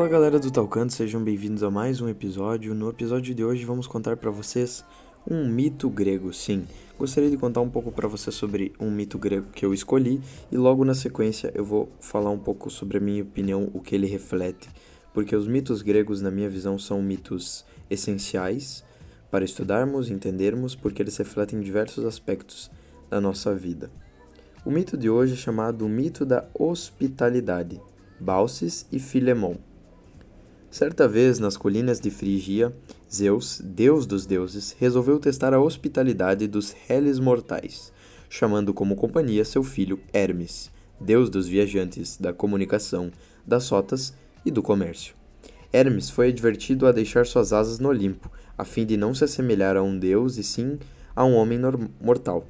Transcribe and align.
Olá 0.00 0.08
galera 0.08 0.38
do 0.38 0.50
Talcanto, 0.50 0.94
sejam 0.94 1.22
bem-vindos 1.22 1.62
a 1.62 1.70
mais 1.70 2.00
um 2.00 2.08
episódio. 2.08 2.74
No 2.74 2.88
episódio 2.88 3.34
de 3.34 3.44
hoje 3.44 3.66
vamos 3.66 3.86
contar 3.86 4.16
para 4.16 4.30
vocês 4.30 4.82
um 5.30 5.46
mito 5.46 5.90
grego, 5.90 6.32
sim. 6.32 6.66
Gostaria 6.98 7.28
de 7.28 7.36
contar 7.36 7.60
um 7.60 7.68
pouco 7.68 7.92
para 7.92 8.08
vocês 8.08 8.34
sobre 8.34 8.72
um 8.80 8.90
mito 8.90 9.18
grego 9.18 9.48
que 9.52 9.62
eu 9.62 9.74
escolhi 9.74 10.18
e 10.50 10.56
logo 10.56 10.86
na 10.86 10.94
sequência 10.94 11.52
eu 11.54 11.66
vou 11.66 11.92
falar 12.00 12.30
um 12.30 12.38
pouco 12.38 12.70
sobre 12.70 12.96
a 12.96 13.00
minha 13.00 13.22
opinião, 13.22 13.68
o 13.74 13.80
que 13.82 13.94
ele 13.94 14.06
reflete, 14.06 14.70
porque 15.12 15.36
os 15.36 15.46
mitos 15.46 15.82
gregos, 15.82 16.22
na 16.22 16.30
minha 16.30 16.48
visão, 16.48 16.78
são 16.78 17.02
mitos 17.02 17.66
essenciais 17.90 18.82
para 19.30 19.44
estudarmos, 19.44 20.08
entendermos, 20.08 20.74
porque 20.74 21.02
eles 21.02 21.18
refletem 21.18 21.60
diversos 21.60 22.06
aspectos 22.06 22.70
da 23.10 23.20
nossa 23.20 23.54
vida. 23.54 23.90
O 24.64 24.70
mito 24.70 24.96
de 24.96 25.10
hoje 25.10 25.34
é 25.34 25.36
chamado 25.36 25.84
o 25.84 25.90
mito 25.90 26.24
da 26.24 26.46
hospitalidade, 26.58 27.78
Baucis 28.18 28.86
e 28.90 28.98
Filemon. 28.98 29.56
Certa 30.70 31.08
vez, 31.08 31.40
nas 31.40 31.56
colinas 31.56 31.98
de 31.98 32.12
Frigia, 32.12 32.72
Zeus, 33.12 33.60
deus 33.62 34.06
dos 34.06 34.24
deuses, 34.24 34.76
resolveu 34.78 35.18
testar 35.18 35.52
a 35.52 35.60
hospitalidade 35.60 36.46
dos 36.46 36.70
réis 36.86 37.18
mortais, 37.18 37.92
chamando 38.28 38.72
como 38.72 38.94
companhia 38.94 39.44
seu 39.44 39.64
filho 39.64 39.98
Hermes, 40.12 40.70
deus 41.00 41.28
dos 41.28 41.48
viajantes, 41.48 42.16
da 42.16 42.32
comunicação, 42.32 43.10
das 43.44 43.64
sotas 43.64 44.14
e 44.46 44.50
do 44.50 44.62
comércio. 44.62 45.16
Hermes 45.72 46.08
foi 46.08 46.28
advertido 46.28 46.86
a 46.86 46.92
deixar 46.92 47.26
suas 47.26 47.52
asas 47.52 47.80
no 47.80 47.88
Olimpo, 47.88 48.30
a 48.56 48.64
fim 48.64 48.86
de 48.86 48.96
não 48.96 49.12
se 49.12 49.24
assemelhar 49.24 49.76
a 49.76 49.82
um 49.82 49.98
deus 49.98 50.38
e 50.38 50.44
sim 50.44 50.78
a 51.16 51.24
um 51.24 51.34
homem 51.34 51.58
mortal. 52.00 52.46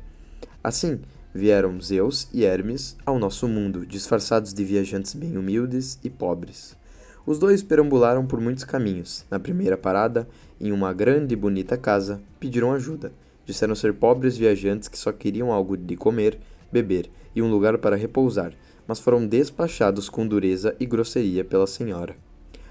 Assim, 0.62 1.00
vieram 1.34 1.80
Zeus 1.80 2.28
e 2.34 2.45
Hermes 2.45 2.98
ao 3.06 3.19
nosso 3.19 3.48
mundo, 3.48 3.86
disfarçados 3.86 4.52
de 4.52 4.62
viajantes 4.62 5.14
bem 5.14 5.39
humildes 5.39 5.98
e 6.05 6.11
pobres. 6.11 6.78
Os 7.27 7.39
dois 7.39 7.63
perambularam 7.63 8.27
por 8.27 8.41
muitos 8.41 8.65
caminhos. 8.65 9.27
Na 9.31 9.39
primeira 9.39 9.77
parada, 9.77 10.29
em 10.61 10.73
uma 10.73 10.93
grande 10.93 11.35
e 11.35 11.37
bonita 11.37 11.77
casa, 11.77 12.21
pediram 12.39 12.73
ajuda. 12.73 13.13
Disseram 13.45 13.75
ser 13.75 13.95
pobres 13.95 14.37
viajantes 14.37 14.89
que 14.89 14.99
só 14.99 15.13
queriam 15.13 15.53
algo 15.53 15.77
de 15.77 15.97
comer, 15.97 16.39
beber 16.73 17.11
e 17.35 17.43
um 17.43 17.51
lugar 17.51 17.77
para 17.79 17.97
repousar, 17.97 18.53
mas 18.87 18.98
foram 18.98 19.27
despachados 19.27 20.09
com 20.09 20.27
dureza 20.27 20.75
e 20.81 20.87
grosseria 20.87 21.45
pela 21.45 21.67
senhora. 21.67 22.17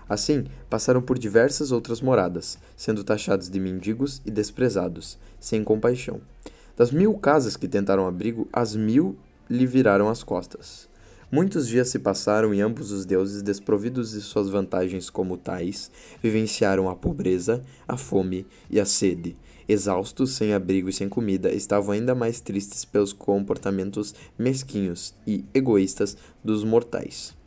Assim, 0.10 0.46
passaram 0.68 1.02
por 1.02 1.20
diversas 1.20 1.72
outras 1.72 2.02
moradas, 2.02 2.58
sendo 2.76 3.04
taxados 3.04 3.48
de 3.48 3.60
mendigos 3.60 4.22
e 4.26 4.32
desprezados, 4.32 5.20
sem 5.40 5.64
compaixão. 5.64 6.20
Das 6.76 6.92
mil 6.92 7.14
casas 7.14 7.56
que 7.56 7.68
tentaram 7.68 8.08
abrigo, 8.08 8.48
as 8.52 8.76
mil 8.76 9.16
lhe 9.48 9.68
viraram 9.68 10.10
as 10.10 10.24
costas. 10.24 10.89
Muitos 11.32 11.68
dias 11.68 11.90
se 11.90 12.00
passaram 12.00 12.56
e 12.56 12.60
ambos 12.60 12.92
os 12.92 13.06
deuses, 13.06 13.44
desprovidos 13.44 14.12
de 14.12 14.22
suas 14.22 14.50
vantagens 14.50 15.12
como 15.12 15.38
tais, 15.38 15.92
vivenciaram 16.24 16.90
a 16.90 16.96
pobreza, 16.96 17.64
a 17.88 17.96
fome 17.96 18.48
e 18.68 18.80
a 18.80 18.86
sede. 18.86 19.38
Exaustos, 19.68 20.32
sem 20.32 20.54
abrigo 20.54 20.90
e 20.90 20.94
sem 20.94 21.08
comida, 21.08 21.52
estavam 21.52 21.92
ainda 21.92 22.16
mais 22.16 22.42
tristes 22.42 22.84
pelos 22.84 23.14
comportamentos 23.14 24.16
mesquinhos 24.40 25.14
e 25.28 25.46
egoístas 25.54 26.18
dos 26.44 26.64
mortais. 26.64 27.38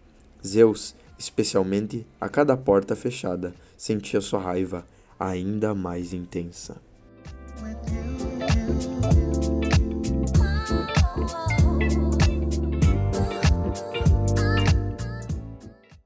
Zeus, 0.47 0.95
especialmente, 1.19 2.07
a 2.21 2.29
cada 2.29 2.57
porta 2.57 2.95
fechada, 2.95 3.53
sentia 3.77 4.21
sua 4.21 4.41
raiva 4.41 4.87
ainda 5.19 5.75
mais 5.75 6.13
intensa. 6.13 6.81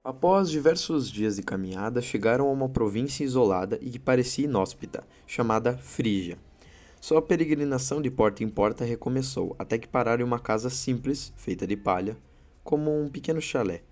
Após 0.06 0.48
diversos 0.48 1.10
dias 1.10 1.34
de 1.34 1.42
caminhada, 1.42 2.00
chegaram 2.00 2.46
a 2.46 2.52
uma 2.52 2.68
província 2.68 3.24
isolada 3.24 3.76
e 3.82 3.90
que 3.90 3.98
parecia 3.98 4.44
inóspita, 4.44 5.02
chamada 5.26 5.76
Frígia. 5.78 6.38
Sua 7.00 7.20
peregrinação 7.20 8.00
de 8.00 8.08
porta 8.08 8.44
em 8.44 8.48
porta 8.48 8.84
recomeçou, 8.84 9.56
até 9.58 9.76
que 9.76 9.88
pararam 9.88 10.22
em 10.22 10.24
uma 10.24 10.38
casa 10.38 10.70
simples, 10.70 11.32
feita 11.36 11.66
de 11.66 11.76
palha, 11.76 12.16
como 12.62 12.96
um 12.96 13.08
pequeno 13.08 13.40
chalé. 13.40 13.82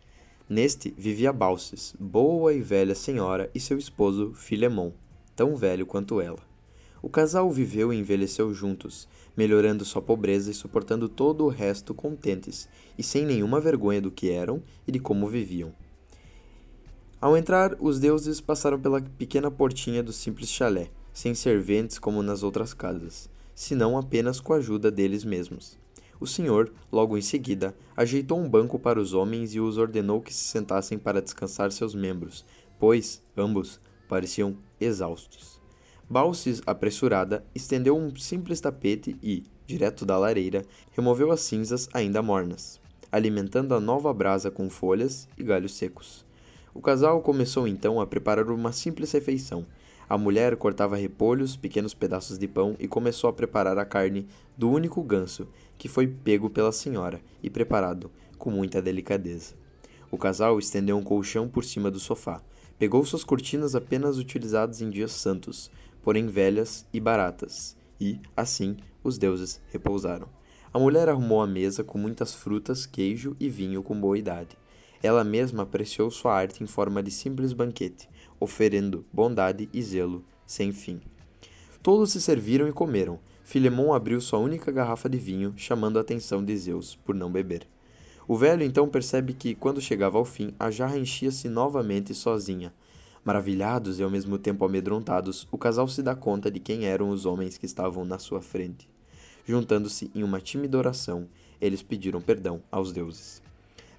Neste 0.48 0.94
vivia 0.96 1.32
Balses, 1.32 1.96
boa 1.98 2.54
e 2.54 2.62
velha 2.62 2.94
senhora, 2.94 3.50
e 3.52 3.58
seu 3.58 3.76
esposo 3.76 4.32
Filemon, 4.34 4.92
tão 5.34 5.56
velho 5.56 5.84
quanto 5.84 6.20
ela. 6.20 6.38
O 7.02 7.08
casal 7.08 7.50
viveu 7.50 7.92
e 7.92 7.98
envelheceu 7.98 8.54
juntos, 8.54 9.08
melhorando 9.36 9.84
sua 9.84 10.00
pobreza 10.00 10.52
e 10.52 10.54
suportando 10.54 11.08
todo 11.08 11.44
o 11.44 11.48
resto 11.48 11.92
contentes, 11.92 12.68
e 12.96 13.02
sem 13.02 13.26
nenhuma 13.26 13.60
vergonha 13.60 14.00
do 14.00 14.12
que 14.12 14.30
eram 14.30 14.62
e 14.86 14.92
de 14.92 15.00
como 15.00 15.26
viviam. 15.26 15.74
Ao 17.24 17.38
entrar, 17.38 17.74
os 17.80 17.98
deuses 17.98 18.38
passaram 18.38 18.78
pela 18.78 19.00
pequena 19.00 19.50
portinha 19.50 20.02
do 20.02 20.12
simples 20.12 20.50
chalé, 20.50 20.90
sem 21.10 21.34
serventes 21.34 21.98
como 21.98 22.22
nas 22.22 22.42
outras 22.42 22.74
casas, 22.74 23.30
senão 23.54 23.96
apenas 23.96 24.40
com 24.40 24.52
a 24.52 24.56
ajuda 24.58 24.90
deles 24.90 25.24
mesmos. 25.24 25.78
O 26.20 26.26
senhor, 26.26 26.70
logo 26.92 27.16
em 27.16 27.22
seguida, 27.22 27.74
ajeitou 27.96 28.38
um 28.38 28.46
banco 28.46 28.78
para 28.78 29.00
os 29.00 29.14
homens 29.14 29.54
e 29.54 29.58
os 29.58 29.78
ordenou 29.78 30.20
que 30.20 30.34
se 30.34 30.44
sentassem 30.44 30.98
para 30.98 31.22
descansar 31.22 31.72
seus 31.72 31.94
membros, 31.94 32.44
pois 32.78 33.22
ambos 33.34 33.80
pareciam 34.06 34.58
exaustos. 34.78 35.58
Balsis, 36.06 36.60
apressurada, 36.66 37.42
estendeu 37.54 37.96
um 37.96 38.14
simples 38.14 38.60
tapete 38.60 39.16
e, 39.22 39.44
direto 39.66 40.04
da 40.04 40.18
lareira, 40.18 40.62
removeu 40.92 41.32
as 41.32 41.40
cinzas 41.40 41.88
ainda 41.94 42.20
mornas, 42.20 42.78
alimentando 43.10 43.74
a 43.74 43.80
nova 43.80 44.12
brasa 44.12 44.50
com 44.50 44.68
folhas 44.68 45.26
e 45.38 45.42
galhos 45.42 45.74
secos. 45.74 46.22
O 46.74 46.80
casal 46.80 47.22
começou 47.22 47.68
então 47.68 48.00
a 48.00 48.06
preparar 48.06 48.50
uma 48.50 48.72
simples 48.72 49.12
refeição. 49.12 49.64
A 50.08 50.18
mulher 50.18 50.56
cortava 50.56 50.96
repolhos, 50.96 51.56
pequenos 51.56 51.94
pedaços 51.94 52.36
de 52.36 52.48
pão 52.48 52.74
e 52.80 52.88
começou 52.88 53.30
a 53.30 53.32
preparar 53.32 53.78
a 53.78 53.84
carne 53.84 54.26
do 54.58 54.68
único 54.68 55.00
ganso 55.00 55.46
que 55.78 55.88
foi 55.88 56.08
pego 56.08 56.50
pela 56.50 56.72
senhora 56.72 57.20
e 57.40 57.48
preparado 57.48 58.10
com 58.36 58.50
muita 58.50 58.82
delicadeza. 58.82 59.54
O 60.10 60.18
casal 60.18 60.58
estendeu 60.58 60.96
um 60.96 61.02
colchão 61.02 61.48
por 61.48 61.64
cima 61.64 61.92
do 61.92 62.00
sofá. 62.00 62.42
Pegou 62.76 63.04
suas 63.04 63.22
cortinas 63.22 63.76
apenas 63.76 64.18
utilizadas 64.18 64.80
em 64.80 64.90
dias 64.90 65.12
santos, 65.12 65.70
porém 66.02 66.26
velhas 66.26 66.84
e 66.92 66.98
baratas, 66.98 67.76
e, 68.00 68.20
assim, 68.36 68.76
os 69.02 69.16
deuses 69.16 69.60
repousaram. 69.70 70.28
A 70.72 70.78
mulher 70.78 71.08
arrumou 71.08 71.40
a 71.40 71.46
mesa 71.46 71.84
com 71.84 71.98
muitas 71.98 72.34
frutas, 72.34 72.84
queijo 72.84 73.36
e 73.38 73.48
vinho 73.48 73.80
com 73.80 73.98
boa 73.98 74.18
idade. 74.18 74.56
Ela 75.02 75.22
mesma 75.22 75.64
apreciou 75.64 76.10
sua 76.10 76.34
arte 76.34 76.62
em 76.62 76.66
forma 76.66 77.02
de 77.02 77.10
simples 77.10 77.52
banquete, 77.52 78.08
oferendo 78.40 79.04
bondade 79.12 79.68
e 79.72 79.82
zelo 79.82 80.24
sem 80.46 80.72
fim. 80.72 81.00
Todos 81.82 82.12
se 82.12 82.20
serviram 82.20 82.66
e 82.66 82.72
comeram. 82.72 83.20
Filemon 83.42 83.92
abriu 83.92 84.20
sua 84.20 84.38
única 84.38 84.72
garrafa 84.72 85.08
de 85.08 85.18
vinho, 85.18 85.52
chamando 85.56 85.98
a 85.98 86.00
atenção 86.00 86.42
de 86.42 86.56
Zeus 86.56 86.96
por 86.96 87.14
não 87.14 87.30
beber. 87.30 87.66
O 88.26 88.36
velho 88.36 88.62
então 88.62 88.88
percebe 88.88 89.34
que, 89.34 89.54
quando 89.54 89.82
chegava 89.82 90.16
ao 90.16 90.24
fim, 90.24 90.54
a 90.58 90.70
jarra 90.70 90.96
enchia-se 90.96 91.46
novamente 91.46 92.14
sozinha. 92.14 92.72
Maravilhados 93.22 93.98
e 93.98 94.02
ao 94.02 94.10
mesmo 94.10 94.38
tempo 94.38 94.64
amedrontados, 94.64 95.46
o 95.52 95.58
casal 95.58 95.86
se 95.86 96.02
dá 96.02 96.14
conta 96.14 96.50
de 96.50 96.58
quem 96.58 96.86
eram 96.86 97.10
os 97.10 97.26
homens 97.26 97.58
que 97.58 97.66
estavam 97.66 98.02
na 98.04 98.18
sua 98.18 98.40
frente. 98.40 98.88
Juntando-se 99.46 100.10
em 100.14 100.22
uma 100.22 100.40
tímida 100.40 100.78
oração, 100.78 101.28
eles 101.60 101.82
pediram 101.82 102.20
perdão 102.20 102.62
aos 102.72 102.92
deuses. 102.92 103.43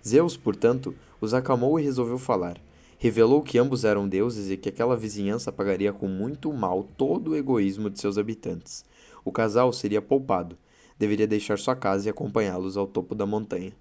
Zeus, 0.08 0.38
portanto, 0.38 0.94
os 1.20 1.34
acalmou 1.34 1.80
e 1.80 1.84
resolveu 1.84 2.20
falar. 2.20 2.62
Revelou 3.00 3.42
que 3.42 3.58
ambos 3.58 3.84
eram 3.84 4.08
deuses 4.08 4.52
e 4.52 4.56
que 4.56 4.70
aquela 4.70 4.96
vizinhança 4.96 5.52
pagaria 5.52 5.92
com 5.92 6.08
muito 6.08 6.54
mal 6.54 6.84
todo 6.96 7.32
o 7.32 7.36
egoísmo 7.36 7.90
de 7.90 8.00
seus 8.00 8.20
habitantes. 8.20 8.86
O 9.24 9.32
casal 9.32 9.74
seria 9.74 10.04
poupado. 10.04 10.56
Deveria 11.00 11.26
deixar 11.26 11.58
sua 11.58 11.76
casa 11.76 12.08
e 12.08 12.10
acompanhá-los 12.12 12.78
ao 12.78 12.86
topo 12.86 13.16
da 13.16 13.26
montanha. 13.26 13.74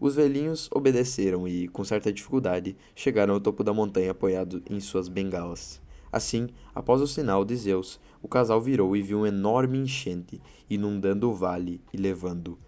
Os 0.00 0.14
velhinhos 0.14 0.70
obedeceram 0.72 1.46
e, 1.46 1.68
com 1.68 1.84
certa 1.84 2.10
dificuldade, 2.10 2.74
chegaram 2.94 3.34
ao 3.34 3.40
topo 3.40 3.62
da 3.62 3.74
montanha 3.74 4.12
apoiado 4.12 4.62
em 4.70 4.80
suas 4.80 5.08
bengalas. 5.08 5.80
Assim, 6.10 6.48
após 6.74 7.02
o 7.02 7.06
sinal 7.06 7.44
de 7.44 7.54
Zeus, 7.54 8.00
o 8.22 8.28
casal 8.28 8.62
virou 8.62 8.96
e 8.96 9.02
viu 9.02 9.18
um 9.18 9.26
enorme 9.26 9.78
enchente, 9.78 10.40
inundando 10.70 11.30
o 11.30 11.34
vale 11.34 11.82
e 11.92 11.98
levando 11.98 12.58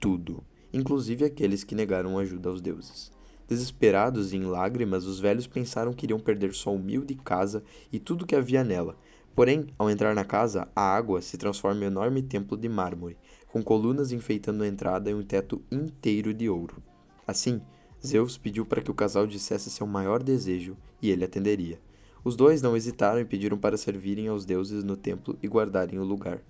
tudo 0.00 0.42
inclusive 0.72 1.24
aqueles 1.24 1.64
que 1.64 1.74
negaram 1.74 2.18
ajuda 2.18 2.48
aos 2.48 2.60
deuses. 2.60 3.12
Desesperados 3.48 4.32
e 4.32 4.36
em 4.36 4.44
lágrimas, 4.44 5.04
os 5.06 5.18
velhos 5.18 5.46
pensaram 5.46 5.92
que 5.92 6.06
iriam 6.06 6.20
perder 6.20 6.54
sua 6.54 6.72
humilde 6.72 7.14
casa 7.16 7.64
e 7.92 7.98
tudo 7.98 8.24
que 8.24 8.36
havia 8.36 8.62
nela. 8.62 8.96
Porém, 9.34 9.66
ao 9.78 9.90
entrar 9.90 10.14
na 10.14 10.24
casa, 10.24 10.68
a 10.74 10.82
água 10.82 11.20
se 11.20 11.36
transforma 11.36 11.80
em 11.80 11.84
um 11.84 11.86
enorme 11.88 12.22
templo 12.22 12.56
de 12.56 12.68
mármore, 12.68 13.16
com 13.48 13.62
colunas 13.62 14.12
enfeitando 14.12 14.62
a 14.62 14.68
entrada 14.68 15.10
e 15.10 15.14
um 15.14 15.22
teto 15.22 15.62
inteiro 15.70 16.32
de 16.32 16.48
ouro. 16.48 16.82
Assim, 17.26 17.60
Zeus 18.04 18.38
pediu 18.38 18.64
para 18.64 18.80
que 18.80 18.90
o 18.90 18.94
casal 18.94 19.26
dissesse 19.26 19.70
seu 19.70 19.86
maior 19.86 20.22
desejo 20.22 20.76
e 21.02 21.10
ele 21.10 21.24
atenderia. 21.24 21.80
Os 22.22 22.36
dois 22.36 22.60
não 22.60 22.76
hesitaram 22.76 23.20
e 23.20 23.24
pediram 23.24 23.58
para 23.58 23.76
servirem 23.76 24.28
aos 24.28 24.44
deuses 24.44 24.84
no 24.84 24.96
templo 24.96 25.38
e 25.42 25.48
guardarem 25.48 25.98
o 25.98 26.04
lugar. 26.04 26.42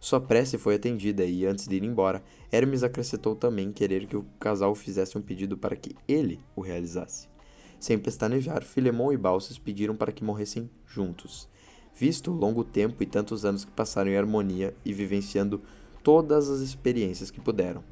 Sua 0.00 0.20
prece 0.20 0.58
foi 0.58 0.76
atendida 0.76 1.24
e, 1.24 1.46
antes 1.46 1.66
de 1.66 1.76
ir 1.76 1.84
embora, 1.84 2.22
Hermes 2.52 2.82
acrescentou 2.82 3.34
também 3.34 3.72
querer 3.72 4.06
que 4.06 4.16
o 4.16 4.26
casal 4.38 4.74
fizesse 4.74 5.16
um 5.16 5.22
pedido 5.22 5.56
para 5.56 5.76
que 5.76 5.96
ele 6.06 6.40
o 6.54 6.60
realizasse. 6.60 7.28
Sem 7.78 7.98
pestanejar, 7.98 8.64
Filemão 8.64 9.12
e 9.12 9.16
Balsas 9.16 9.58
pediram 9.58 9.96
para 9.96 10.12
que 10.12 10.24
morressem 10.24 10.70
juntos. 10.86 11.48
Visto 11.94 12.30
o 12.30 12.34
longo 12.34 12.62
tempo 12.62 13.02
e 13.02 13.06
tantos 13.06 13.44
anos 13.44 13.64
que 13.64 13.72
passaram 13.72 14.10
em 14.10 14.16
harmonia 14.16 14.74
e 14.84 14.92
vivenciando 14.92 15.62
todas 16.02 16.48
as 16.48 16.60
experiências 16.60 17.30
que 17.30 17.40
puderam. 17.40 17.82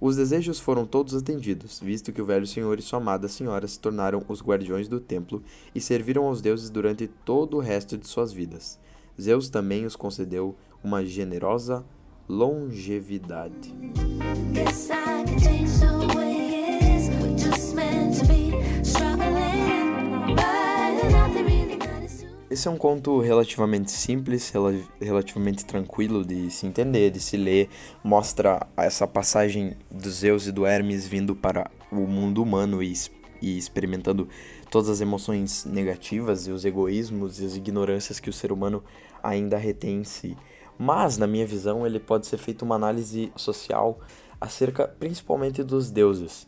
Os 0.00 0.16
desejos 0.16 0.58
foram 0.58 0.84
todos 0.84 1.14
atendidos, 1.14 1.78
visto 1.78 2.12
que 2.12 2.20
o 2.20 2.24
velho 2.24 2.44
senhor 2.46 2.76
e 2.76 2.82
sua 2.82 2.98
amada 2.98 3.28
senhora 3.28 3.68
se 3.68 3.78
tornaram 3.78 4.24
os 4.26 4.42
guardiões 4.42 4.88
do 4.88 4.98
templo 4.98 5.44
e 5.72 5.80
serviram 5.80 6.24
aos 6.26 6.40
deuses 6.40 6.70
durante 6.70 7.06
todo 7.06 7.56
o 7.56 7.60
resto 7.60 7.96
de 7.96 8.08
suas 8.08 8.32
vidas. 8.32 8.80
Zeus 9.20 9.48
também 9.48 9.84
os 9.84 9.94
concedeu 9.94 10.56
uma 10.82 11.04
generosa 11.04 11.84
longevidade. 12.28 13.74
Esse 22.52 22.68
é 22.68 22.70
um 22.70 22.76
conto 22.76 23.18
relativamente 23.18 23.90
simples, 23.90 24.50
rel 24.50 24.78
relativamente 25.00 25.64
tranquilo 25.64 26.22
de 26.22 26.50
se 26.50 26.66
entender, 26.66 27.10
de 27.10 27.18
se 27.18 27.34
ler. 27.34 27.70
Mostra 28.04 28.66
essa 28.76 29.06
passagem 29.06 29.74
do 29.90 30.10
Zeus 30.10 30.46
e 30.46 30.52
do 30.52 30.66
Hermes 30.66 31.06
vindo 31.06 31.34
para 31.34 31.70
o 31.90 32.06
mundo 32.06 32.42
humano 32.42 32.82
e, 32.82 32.92
e 33.40 33.56
experimentando 33.56 34.28
todas 34.70 34.90
as 34.90 35.00
emoções 35.00 35.64
negativas 35.64 36.46
e 36.46 36.50
os 36.50 36.66
egoísmos 36.66 37.40
e 37.40 37.46
as 37.46 37.56
ignorâncias 37.56 38.20
que 38.20 38.28
o 38.28 38.32
ser 38.34 38.52
humano 38.52 38.84
ainda 39.22 39.56
retém 39.56 40.00
em 40.00 40.04
si. 40.04 40.36
Mas, 40.78 41.18
na 41.18 41.26
minha 41.26 41.46
visão, 41.46 41.86
ele 41.86 42.00
pode 42.00 42.26
ser 42.26 42.38
feito 42.38 42.62
uma 42.62 42.74
análise 42.74 43.32
social 43.36 44.00
acerca 44.40 44.88
principalmente 44.88 45.62
dos 45.62 45.90
deuses. 45.90 46.46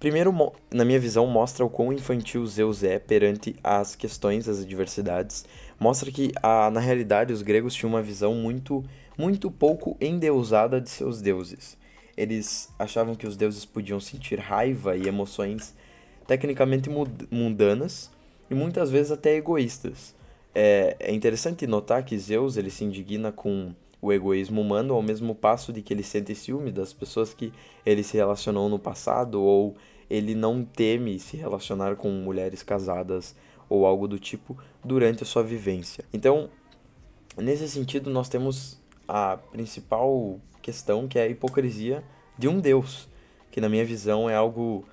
Primeiro, 0.00 0.34
na 0.72 0.84
minha 0.84 0.98
visão, 1.00 1.26
mostra 1.26 1.64
o 1.64 1.70
quão 1.70 1.92
infantil 1.92 2.46
Zeus 2.46 2.82
é 2.82 2.98
perante 2.98 3.56
as 3.62 3.94
questões, 3.94 4.48
as 4.48 4.60
adversidades. 4.60 5.44
Mostra 5.78 6.10
que, 6.10 6.32
na 6.72 6.80
realidade, 6.80 7.32
os 7.32 7.42
gregos 7.42 7.74
tinham 7.74 7.90
uma 7.90 8.02
visão 8.02 8.34
muito, 8.34 8.84
muito 9.16 9.50
pouco 9.50 9.96
endeusada 10.00 10.80
de 10.80 10.90
seus 10.90 11.20
deuses. 11.22 11.76
Eles 12.16 12.68
achavam 12.78 13.14
que 13.14 13.26
os 13.26 13.36
deuses 13.36 13.64
podiam 13.64 13.98
sentir 13.98 14.38
raiva 14.38 14.96
e 14.96 15.08
emoções 15.08 15.74
tecnicamente 16.26 16.90
mundanas 17.30 18.10
e 18.50 18.54
muitas 18.54 18.90
vezes 18.90 19.10
até 19.12 19.36
egoístas. 19.36 20.14
É, 20.54 20.96
é 21.00 21.12
interessante 21.12 21.66
notar 21.66 22.04
que 22.04 22.18
Zeus 22.18 22.56
ele 22.56 22.70
se 22.70 22.84
indigna 22.84 23.32
com 23.32 23.74
o 24.00 24.12
egoísmo 24.12 24.60
humano 24.60 24.94
ao 24.94 25.02
mesmo 25.02 25.34
passo 25.34 25.72
de 25.72 25.80
que 25.80 25.92
ele 25.92 26.02
sente 26.02 26.34
ciúme 26.34 26.70
das 26.70 26.92
pessoas 26.92 27.32
que 27.32 27.52
ele 27.86 28.02
se 28.02 28.16
relacionou 28.16 28.68
no 28.68 28.78
passado 28.78 29.42
ou 29.42 29.74
ele 30.08 30.34
não 30.34 30.64
teme 30.64 31.18
se 31.18 31.36
relacionar 31.36 31.96
com 31.96 32.10
mulheres 32.10 32.62
casadas 32.62 33.34
ou 33.68 33.86
algo 33.86 34.06
do 34.06 34.18
tipo 34.18 34.56
durante 34.84 35.22
a 35.22 35.26
sua 35.26 35.42
vivência. 35.42 36.04
Então, 36.12 36.50
nesse 37.36 37.68
sentido, 37.68 38.10
nós 38.10 38.28
temos 38.28 38.78
a 39.08 39.38
principal 39.52 40.38
questão 40.60 41.08
que 41.08 41.18
é 41.18 41.22
a 41.22 41.28
hipocrisia 41.28 42.04
de 42.38 42.46
um 42.46 42.60
Deus, 42.60 43.08
que 43.50 43.60
na 43.60 43.68
minha 43.68 43.84
visão 43.84 44.28
é 44.28 44.34
algo 44.34 44.84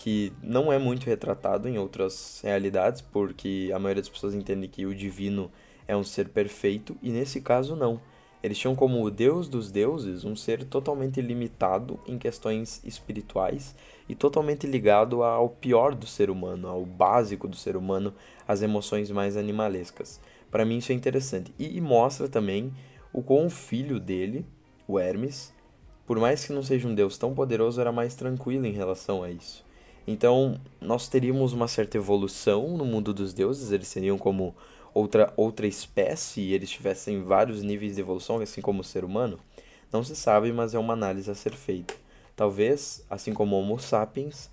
que 0.00 0.32
não 0.42 0.72
é 0.72 0.78
muito 0.78 1.04
retratado 1.04 1.68
em 1.68 1.76
outras 1.76 2.40
realidades, 2.42 3.02
porque 3.02 3.70
a 3.74 3.78
maioria 3.78 4.00
das 4.00 4.08
pessoas 4.08 4.34
entende 4.34 4.66
que 4.66 4.86
o 4.86 4.94
divino 4.94 5.50
é 5.86 5.94
um 5.94 6.02
ser 6.02 6.30
perfeito 6.30 6.96
e 7.02 7.10
nesse 7.10 7.42
caso 7.42 7.76
não. 7.76 8.00
Eles 8.42 8.56
tinham 8.56 8.74
como 8.74 9.04
o 9.04 9.10
Deus 9.10 9.46
dos 9.46 9.70
deuses 9.70 10.24
um 10.24 10.34
ser 10.34 10.64
totalmente 10.64 11.20
limitado 11.20 12.00
em 12.06 12.16
questões 12.16 12.80
espirituais 12.82 13.76
e 14.08 14.14
totalmente 14.14 14.66
ligado 14.66 15.22
ao 15.22 15.50
pior 15.50 15.94
do 15.94 16.06
ser 16.06 16.30
humano, 16.30 16.66
ao 16.66 16.86
básico 16.86 17.46
do 17.46 17.54
ser 17.54 17.76
humano, 17.76 18.14
às 18.48 18.62
emoções 18.62 19.10
mais 19.10 19.36
animalescas. 19.36 20.18
Para 20.50 20.64
mim 20.64 20.78
isso 20.78 20.92
é 20.92 20.94
interessante 20.94 21.52
e 21.58 21.78
mostra 21.78 22.26
também 22.26 22.72
o 23.12 23.22
quão 23.22 23.48
o 23.48 23.50
filho 23.50 24.00
dele, 24.00 24.46
o 24.88 24.98
Hermes, 24.98 25.52
por 26.06 26.18
mais 26.18 26.42
que 26.42 26.54
não 26.54 26.62
seja 26.62 26.88
um 26.88 26.94
deus 26.94 27.18
tão 27.18 27.34
poderoso, 27.34 27.78
era 27.82 27.92
mais 27.92 28.14
tranquilo 28.14 28.64
em 28.64 28.72
relação 28.72 29.22
a 29.22 29.30
isso. 29.30 29.68
Então, 30.06 30.60
nós 30.80 31.08
teríamos 31.08 31.52
uma 31.52 31.68
certa 31.68 31.96
evolução 31.96 32.76
no 32.76 32.84
mundo 32.84 33.12
dos 33.12 33.32
deuses, 33.32 33.70
eles 33.70 33.88
seriam 33.88 34.18
como 34.18 34.54
outra, 34.94 35.32
outra 35.36 35.66
espécie 35.66 36.40
e 36.40 36.54
eles 36.54 36.70
tivessem 36.70 37.22
vários 37.22 37.62
níveis 37.62 37.94
de 37.94 38.00
evolução, 38.00 38.40
assim 38.40 38.60
como 38.60 38.80
o 38.80 38.84
ser 38.84 39.04
humano? 39.04 39.38
Não 39.92 40.02
se 40.04 40.14
sabe, 40.16 40.52
mas 40.52 40.74
é 40.74 40.78
uma 40.78 40.92
análise 40.92 41.30
a 41.30 41.34
ser 41.34 41.52
feita. 41.52 41.94
Talvez, 42.36 43.04
assim 43.10 43.32
como 43.32 43.56
Homo 43.56 43.78
sapiens, 43.78 44.50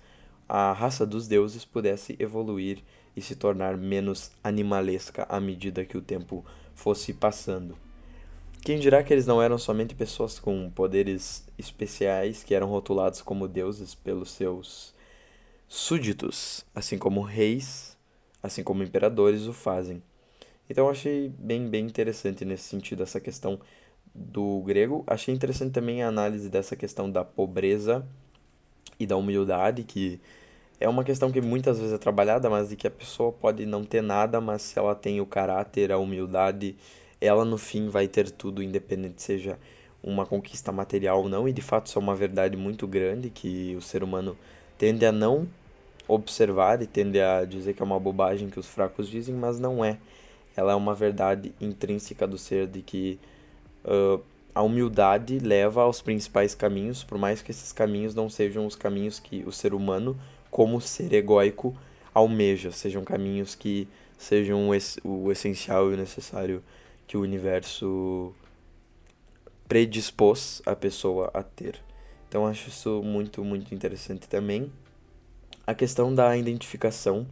a 0.48 0.72
raça 0.72 1.06
dos 1.06 1.28
deuses 1.28 1.64
pudesse 1.64 2.16
evoluir 2.18 2.82
e 3.16 3.22
se 3.22 3.34
tornar 3.34 3.76
menos 3.76 4.30
animalesca 4.42 5.26
à 5.28 5.40
medida 5.40 5.84
que 5.84 5.96
o 5.96 6.02
tempo 6.02 6.44
fosse 6.74 7.12
passando. 7.12 7.76
Quem 8.62 8.78
dirá 8.78 9.02
que 9.02 9.12
eles 9.12 9.26
não 9.26 9.40
eram 9.40 9.58
somente 9.58 9.94
pessoas 9.94 10.38
com 10.38 10.70
poderes 10.70 11.46
especiais 11.56 12.42
que 12.42 12.54
eram 12.54 12.68
rotulados 12.68 13.22
como 13.22 13.48
deuses 13.48 13.94
pelos 13.94 14.30
seus 14.32 14.94
súditos, 15.68 16.64
assim 16.74 16.96
como 16.96 17.20
reis, 17.20 17.96
assim 18.42 18.64
como 18.64 18.82
imperadores 18.82 19.46
o 19.46 19.52
fazem. 19.52 20.02
Então 20.68 20.86
eu 20.86 20.90
achei 20.90 21.32
bem, 21.38 21.68
bem 21.68 21.84
interessante 21.84 22.44
nesse 22.44 22.64
sentido 22.64 23.02
essa 23.02 23.20
questão 23.20 23.60
do 24.14 24.62
grego. 24.62 25.04
Achei 25.06 25.34
interessante 25.34 25.72
também 25.72 26.02
a 26.02 26.08
análise 26.08 26.48
dessa 26.48 26.74
questão 26.74 27.10
da 27.10 27.24
pobreza 27.24 28.06
e 28.98 29.06
da 29.06 29.16
humildade, 29.16 29.84
que 29.84 30.20
é 30.80 30.88
uma 30.88 31.04
questão 31.04 31.30
que 31.30 31.40
muitas 31.40 31.78
vezes 31.78 31.92
é 31.92 31.98
trabalhada, 31.98 32.48
mas 32.48 32.68
de 32.68 32.76
que 32.76 32.86
a 32.86 32.90
pessoa 32.90 33.32
pode 33.32 33.66
não 33.66 33.84
ter 33.84 34.02
nada, 34.02 34.40
mas 34.40 34.62
se 34.62 34.78
ela 34.78 34.94
tem 34.94 35.20
o 35.20 35.26
caráter, 35.26 35.92
a 35.92 35.98
humildade, 35.98 36.76
ela 37.20 37.44
no 37.44 37.58
fim 37.58 37.88
vai 37.88 38.06
ter 38.08 38.30
tudo, 38.30 38.62
independente 38.62 39.22
seja 39.22 39.58
uma 40.02 40.24
conquista 40.24 40.70
material 40.70 41.22
ou 41.22 41.28
não, 41.28 41.48
e 41.48 41.52
de 41.52 41.62
fato 41.62 41.86
isso 41.86 41.98
é 41.98 42.02
uma 42.02 42.14
verdade 42.14 42.56
muito 42.56 42.86
grande 42.86 43.30
que 43.30 43.74
o 43.76 43.82
ser 43.82 44.04
humano 44.04 44.36
tende 44.78 45.04
a 45.04 45.12
não 45.12 45.46
observar 46.06 46.80
e 46.80 46.86
tende 46.86 47.20
a 47.20 47.44
dizer 47.44 47.74
que 47.74 47.82
é 47.82 47.84
uma 47.84 48.00
bobagem 48.00 48.48
que 48.48 48.58
os 48.58 48.66
fracos 48.66 49.08
dizem, 49.08 49.34
mas 49.34 49.58
não 49.58 49.84
é 49.84 49.98
ela 50.58 50.72
é 50.72 50.74
uma 50.74 50.92
verdade 50.92 51.52
intrínseca 51.60 52.26
do 52.26 52.36
ser 52.36 52.66
de 52.66 52.82
que 52.82 53.16
uh, 53.84 54.20
a 54.52 54.60
humildade 54.60 55.38
leva 55.38 55.82
aos 55.82 56.02
principais 56.02 56.52
caminhos, 56.52 57.04
por 57.04 57.16
mais 57.16 57.40
que 57.40 57.52
esses 57.52 57.70
caminhos 57.70 58.12
não 58.12 58.28
sejam 58.28 58.66
os 58.66 58.74
caminhos 58.74 59.20
que 59.20 59.44
o 59.46 59.52
ser 59.52 59.72
humano, 59.72 60.18
como 60.50 60.80
ser 60.80 61.12
egóico, 61.12 61.76
almeja, 62.12 62.72
sejam 62.72 63.04
caminhos 63.04 63.54
que 63.54 63.86
sejam 64.18 64.68
o 65.04 65.30
essencial 65.30 65.92
e 65.92 65.94
o 65.94 65.96
necessário 65.96 66.60
que 67.06 67.16
o 67.16 67.20
universo 67.20 68.34
predispôs 69.68 70.60
a 70.66 70.74
pessoa 70.74 71.30
a 71.32 71.44
ter. 71.44 71.78
Então 72.28 72.46
acho 72.46 72.68
isso 72.68 73.02
muito, 73.02 73.42
muito 73.42 73.74
interessante 73.74 74.28
também. 74.28 74.70
A 75.66 75.74
questão 75.74 76.14
da 76.14 76.36
identificação 76.36 77.26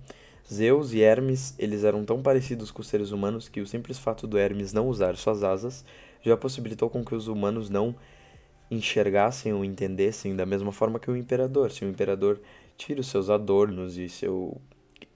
Zeus 0.52 0.92
e 0.92 1.00
Hermes, 1.00 1.54
eles 1.58 1.82
eram 1.82 2.04
tão 2.04 2.22
parecidos 2.22 2.70
com 2.70 2.80
os 2.80 2.86
seres 2.86 3.10
humanos 3.10 3.48
que 3.48 3.60
o 3.60 3.66
simples 3.66 3.98
fato 3.98 4.26
do 4.26 4.38
Hermes 4.38 4.72
não 4.72 4.88
usar 4.88 5.16
suas 5.16 5.42
asas 5.42 5.84
já 6.22 6.36
possibilitou 6.36 6.88
com 6.88 7.04
que 7.04 7.14
os 7.14 7.28
humanos 7.28 7.68
não 7.68 7.94
enxergassem 8.70 9.52
ou 9.52 9.64
entendessem 9.64 10.34
da 10.36 10.46
mesma 10.46 10.72
forma 10.72 10.98
que 10.98 11.10
o 11.10 11.16
imperador. 11.16 11.70
Se 11.70 11.84
o 11.84 11.88
imperador 11.88 12.40
tira 12.76 13.00
os 13.00 13.08
seus 13.08 13.28
adornos 13.28 13.96
e 13.96 14.08
seu 14.08 14.60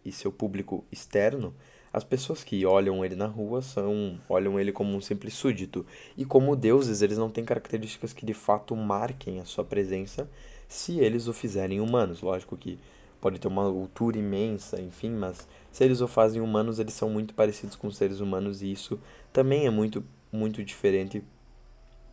e 0.04 0.10
seu 0.10 0.32
público 0.32 0.84
externo, 0.90 1.54
as 1.92 2.04
pessoas 2.04 2.44
que 2.44 2.64
olham 2.64 3.04
ele 3.04 3.16
na 3.16 3.26
rua 3.26 3.62
são 3.62 4.18
olham 4.28 4.61
ele 4.61 4.70
como 4.70 4.97
um 4.97 5.00
simples 5.00 5.35
súdito. 5.35 5.85
E 6.16 6.25
como 6.25 6.54
deuses, 6.54 7.02
eles 7.02 7.18
não 7.18 7.30
têm 7.30 7.44
características 7.44 8.12
que 8.12 8.25
de 8.25 8.35
fato 8.35 8.76
marquem 8.76 9.40
a 9.40 9.44
sua 9.44 9.64
presença 9.64 10.28
se 10.68 11.00
eles 11.00 11.26
o 11.26 11.32
fizerem 11.32 11.80
humanos. 11.80 12.23
Lógico 12.23 12.56
que 12.56 12.78
pode 13.20 13.40
ter 13.40 13.49
uma 13.49 13.64
altura 13.64 14.18
imensa, 14.18 14.80
enfim, 14.80 15.11
mas 15.11 15.49
se 15.73 15.85
eles 15.85 16.00
o 16.00 16.06
fazem 16.06 16.40
humanos, 16.40 16.78
eles 16.78 16.94
são 16.94 17.11
muito 17.11 17.35
parecidos 17.35 17.76
com 17.76 17.90
seres 17.90 18.20
humanos 18.20 18.62
e 18.62 18.70
isso 18.70 18.99
também 19.32 19.66
é 19.66 19.70
muito, 19.70 20.04
muito 20.32 20.62
diferente 20.64 21.23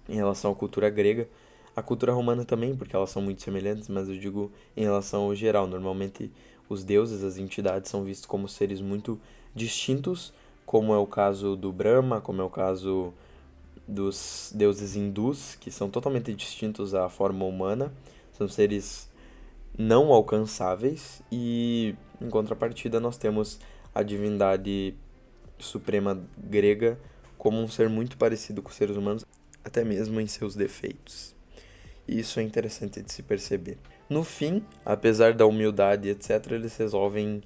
em 0.10 0.16
relação 0.16 0.52
à 0.52 0.56
cultura 0.56 0.90
grega. 0.90 1.28
A 1.76 1.84
cultura 1.84 2.12
romana 2.12 2.44
também, 2.44 2.76
porque 2.76 2.96
elas 2.96 3.12
são 3.12 3.22
muito 3.22 3.44
semelhantes, 3.44 3.88
mas 3.88 4.10
eu 4.10 4.18
digo 4.18 4.52
em 4.76 4.82
relação 4.82 5.26
ao 5.26 5.36
geral. 5.36 5.68
Normalmente, 5.68 6.32
os 6.68 6.84
deuses, 6.84 7.24
as 7.24 7.38
entidades, 7.38 7.92
são 7.92 8.04
vistos 8.04 8.26
como 8.26 8.50
seres 8.50 8.82
muito 8.82 9.20
distintos, 9.58 10.34
como 10.66 10.94
é 10.94 10.98
o 10.98 11.08
caso 11.08 11.56
do 11.56 11.72
Brahma, 11.72 12.22
como 12.22 12.42
é 12.42 12.46
o 12.46 12.50
caso 12.50 13.14
dos 13.88 14.52
deuses 14.54 14.96
hindus, 14.96 15.56
que 15.56 15.72
são 15.72 15.90
totalmente 15.90 16.34
distintos 16.34 16.94
à 16.94 17.10
forma 17.10 17.46
humana. 17.46 17.92
São 18.34 18.48
seres 18.48 19.10
não 19.78 20.12
alcançáveis 20.12 21.22
e 21.32 21.96
em 22.22 22.30
contrapartida 22.30 23.00
nós 23.00 23.18
temos 23.18 23.60
a 23.94 24.04
divindade 24.04 24.96
suprema 25.60 26.22
grega 26.38 27.00
como 27.38 27.62
um 27.62 27.68
ser 27.68 27.90
muito 27.90 28.18
parecido 28.18 28.62
com 28.62 28.70
os 28.70 28.76
seres 28.76 28.98
humanos, 28.98 29.26
até 29.64 29.84
mesmo 29.84 30.20
em 30.20 30.28
seus 30.28 30.56
defeitos. 30.56 31.36
E 32.08 32.20
isso 32.20 32.40
é 32.40 32.44
interessante 32.44 33.02
de 33.02 33.12
se 33.12 33.22
perceber. 33.22 33.78
No 34.10 34.24
fim, 34.24 34.64
apesar 34.86 35.34
da 35.34 35.46
humildade, 35.46 36.10
etc., 36.10 36.52
eles 36.52 36.76
resolvem 36.78 37.42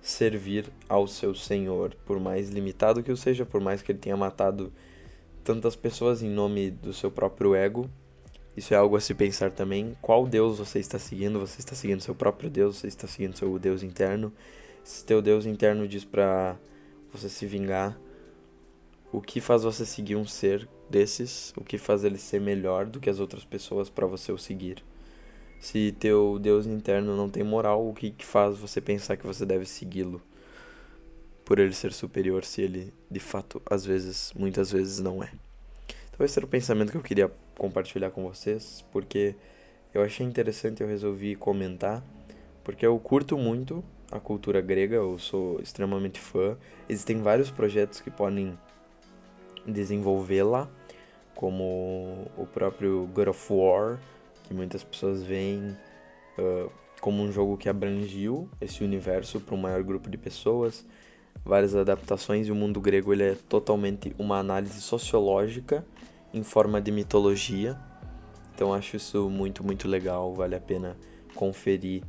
servir 0.00 0.66
ao 0.88 1.06
seu 1.06 1.34
Senhor, 1.34 1.94
por 2.06 2.18
mais 2.18 2.48
limitado 2.48 3.02
que 3.02 3.12
o 3.12 3.16
seja, 3.16 3.44
por 3.44 3.60
mais 3.60 3.82
que 3.82 3.92
ele 3.92 3.98
tenha 3.98 4.16
matado 4.16 4.72
tantas 5.44 5.74
pessoas 5.74 6.22
em 6.22 6.28
nome 6.28 6.70
do 6.70 6.92
seu 6.92 7.10
próprio 7.10 7.54
ego. 7.54 7.88
Isso 8.56 8.74
é 8.74 8.76
algo 8.76 8.96
a 8.96 9.00
se 9.00 9.14
pensar 9.14 9.52
também. 9.52 9.96
Qual 10.02 10.26
Deus 10.26 10.58
você 10.58 10.78
está 10.78 10.98
seguindo? 10.98 11.38
Você 11.38 11.60
está 11.60 11.74
seguindo 11.74 12.00
seu 12.00 12.14
próprio 12.14 12.50
Deus? 12.50 12.76
Você 12.76 12.88
está 12.88 13.06
seguindo 13.06 13.36
seu 13.36 13.58
Deus 13.58 13.82
interno? 13.82 14.32
Se 14.82 15.04
teu 15.04 15.22
Deus 15.22 15.46
interno 15.46 15.86
diz 15.86 16.04
para 16.04 16.56
você 17.12 17.28
se 17.28 17.46
vingar, 17.46 17.98
o 19.12 19.20
que 19.20 19.40
faz 19.40 19.62
você 19.62 19.86
seguir 19.86 20.16
um 20.16 20.26
ser 20.26 20.68
desses? 20.90 21.52
O 21.56 21.64
que 21.64 21.78
faz 21.78 22.04
ele 22.04 22.18
ser 22.18 22.40
melhor 22.40 22.86
do 22.86 23.00
que 23.00 23.08
as 23.08 23.20
outras 23.20 23.44
pessoas 23.44 23.88
para 23.88 24.06
você 24.06 24.32
o 24.32 24.38
seguir? 24.38 24.82
Se 25.60 25.92
teu 25.92 26.38
Deus 26.38 26.66
interno 26.66 27.16
não 27.16 27.28
tem 27.28 27.42
moral, 27.42 27.88
o 27.88 27.94
que, 27.94 28.10
que 28.10 28.24
faz 28.24 28.56
você 28.56 28.80
pensar 28.80 29.16
que 29.16 29.26
você 29.26 29.44
deve 29.44 29.66
segui-lo? 29.66 30.22
Por 31.44 31.58
ele 31.58 31.72
ser 31.72 31.92
superior, 31.92 32.44
se 32.44 32.62
ele 32.62 32.92
de 33.10 33.20
fato, 33.20 33.60
às 33.68 33.84
vezes, 33.84 34.32
muitas 34.36 34.70
vezes 34.70 34.98
não 35.00 35.22
é. 35.22 35.30
Então, 36.10 36.24
esse 36.24 36.38
era 36.38 36.46
o 36.46 36.48
pensamento 36.48 36.90
que 36.90 36.96
eu 36.96 37.02
queria 37.02 37.32
compartilhar 37.56 38.10
com 38.10 38.22
vocês, 38.22 38.84
porque 38.92 39.34
eu 39.92 40.02
achei 40.02 40.26
interessante, 40.26 40.82
eu 40.82 40.88
resolvi 40.88 41.34
comentar, 41.34 42.04
porque 42.62 42.86
eu 42.86 42.98
curto 42.98 43.38
muito 43.38 43.82
a 44.10 44.18
cultura 44.18 44.60
grega, 44.60 44.96
eu 44.96 45.18
sou 45.18 45.60
extremamente 45.60 46.18
fã. 46.18 46.56
Existem 46.88 47.22
vários 47.22 47.50
projetos 47.50 48.00
que 48.00 48.10
podem 48.10 48.58
desenvolvê-la, 49.66 50.68
como 51.34 52.26
o 52.36 52.46
próprio 52.46 53.08
God 53.12 53.28
of 53.28 53.52
War, 53.52 54.00
que 54.48 54.54
muitas 54.54 54.82
pessoas 54.82 55.22
veem 55.22 55.76
uh, 56.38 56.70
como 57.02 57.22
um 57.22 57.30
jogo 57.30 57.58
que 57.58 57.68
abrangiu 57.68 58.48
esse 58.60 58.82
universo 58.82 59.38
para 59.38 59.54
um 59.54 59.58
maior 59.58 59.82
grupo 59.82 60.08
de 60.08 60.16
pessoas, 60.16 60.86
várias 61.44 61.74
adaptações 61.74 62.48
e 62.48 62.50
o 62.50 62.54
mundo 62.54 62.80
grego 62.80 63.12
ele 63.12 63.24
é 63.24 63.36
totalmente 63.48 64.14
uma 64.18 64.38
análise 64.38 64.80
sociológica 64.80 65.84
em 66.32 66.42
forma 66.42 66.80
de 66.80 66.90
mitologia. 66.90 67.78
Então 68.54 68.72
acho 68.72 68.96
isso 68.96 69.28
muito 69.28 69.62
muito 69.62 69.86
legal, 69.86 70.34
vale 70.34 70.56
a 70.56 70.60
pena 70.60 70.96
conferir 71.34 72.02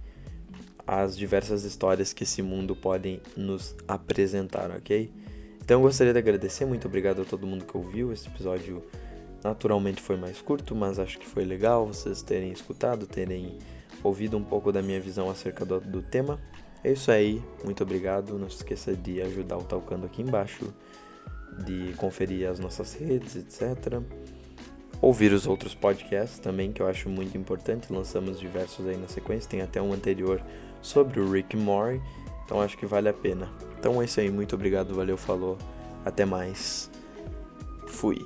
as 0.88 1.16
diversas 1.16 1.66
histórias 1.66 2.14
que 2.14 2.24
esse 2.24 2.42
mundo 2.42 2.76
pode 2.76 3.22
nos 3.36 3.76
apresentar, 3.88 4.72
ok? 4.72 5.12
Então 5.62 5.82
eu 5.82 5.82
gostaria 5.84 6.14
de 6.14 6.18
agradecer, 6.18 6.66
muito 6.66 6.88
obrigado 6.88 7.22
a 7.22 7.26
todo 7.26 7.46
mundo 7.46 7.66
que 7.66 7.78
ouviu 7.78 8.12
esse 8.12 8.28
episódio 8.28 8.82
Naturalmente 9.44 10.02
foi 10.02 10.18
mais 10.18 10.42
curto, 10.42 10.76
mas 10.76 11.00
acho 11.00 11.18
que 11.18 11.26
foi 11.26 11.46
legal 11.46 11.88
vocês 11.88 12.22
terem 12.22 12.52
escutado, 12.52 13.08
terem 13.08 13.58
ouvido 14.04 14.38
um 14.38 14.44
pouco 14.44 14.72
da 14.72 14.82
minha 14.82 15.00
visão 15.00 15.30
acerca 15.30 15.66
do, 15.66 15.80
do 15.80 16.02
tema. 16.02 16.40
É 16.84 16.92
isso 16.92 17.12
aí, 17.12 17.42
muito 17.64 17.84
obrigado. 17.84 18.38
Não 18.38 18.50
se 18.50 18.58
esqueça 18.58 18.96
de 18.96 19.22
ajudar 19.22 19.58
o 19.58 19.64
Talcando 19.64 20.06
aqui 20.06 20.22
embaixo, 20.22 20.74
de 21.66 21.94
conferir 21.98 22.50
as 22.50 22.60
nossas 22.60 22.94
redes, 22.94 23.36
etc. 23.36 24.02
Ouvir 25.02 25.32
os 25.32 25.48
outros 25.48 25.74
podcasts 25.74 26.40
também, 26.40 26.72
que 26.72 26.82
eu 26.82 26.88
acho 26.88 27.10
muito 27.10 27.38
importante. 27.38 27.92
Lançamos 27.92 28.40
diversos 28.40 28.86
aí 28.88 28.98
na 28.98 29.08
sequência, 29.08 29.50
tem 29.50 29.62
até 29.62 29.82
um 29.82 29.94
anterior 29.94 30.42
sobre 30.82 31.20
o 31.20 31.32
Rick 31.32 31.56
Morty, 31.56 32.02
então 32.46 32.62
acho 32.62 32.78
que 32.78 32.86
vale 32.86 33.08
a 33.10 33.14
pena. 33.14 33.50
Então 33.78 34.02
é 34.02 34.06
isso 34.06 34.20
aí, 34.20 34.30
muito 34.30 34.56
obrigado, 34.56 34.94
valeu, 34.94 35.18
falou, 35.18 35.58
até 36.06 36.26
mais. 36.26 36.90
Fui. 37.88 38.26